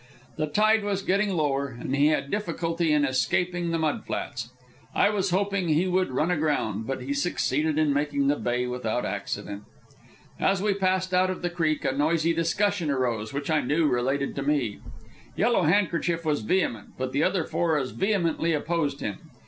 The 0.35 0.47
tide 0.47 0.83
was 0.83 1.03
getting 1.03 1.29
lower, 1.29 1.67
and 1.79 1.95
he 1.95 2.07
had 2.07 2.31
difficulty 2.31 2.91
in 2.91 3.05
escaping 3.05 3.69
the 3.69 3.77
mud 3.77 4.07
banks. 4.07 4.49
I 4.95 5.11
was 5.11 5.29
hoping 5.29 5.67
he 5.67 5.85
would 5.85 6.09
run 6.09 6.31
aground, 6.31 6.87
but 6.87 7.03
he 7.03 7.13
succeeded 7.13 7.77
in 7.77 7.93
making 7.93 8.27
the 8.27 8.35
Bay 8.35 8.65
without 8.65 9.05
accident. 9.05 9.61
As 10.39 10.59
we 10.59 10.73
passed 10.73 11.13
out 11.13 11.29
of 11.29 11.43
the 11.43 11.51
creek 11.51 11.85
a 11.85 11.91
noisy 11.91 12.33
discussion 12.33 12.89
arose, 12.89 13.31
which 13.31 13.51
I 13.51 13.61
knew 13.61 13.85
related 13.85 14.35
to 14.37 14.41
me. 14.41 14.79
Yellow 15.35 15.65
Handkerchief 15.65 16.25
was 16.25 16.41
vehement, 16.41 16.93
but 16.97 17.11
the 17.11 17.21
other 17.21 17.43
four 17.43 17.77
as 17.77 17.91
vehemently 17.91 18.53
opposed 18.53 19.01
him. 19.01 19.19